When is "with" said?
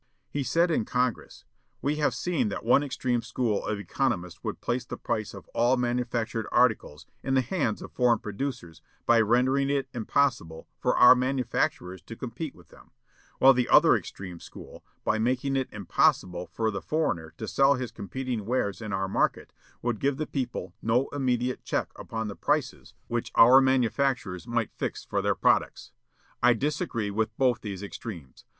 12.55-12.69, 27.11-27.37